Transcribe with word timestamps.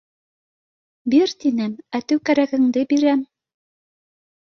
—Бир 1.15 1.35
тинем, 1.45 1.77
әтеү 2.01 2.25
кәрәгеңде 2.33 2.89
бирәм! 2.97 3.27